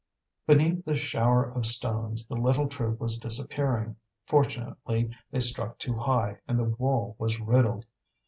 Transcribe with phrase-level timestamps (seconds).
[0.47, 3.97] Beneath this shower of stones the little troop was disappearing.
[4.25, 7.85] Fortunately they struck too high, and the wall was riddled.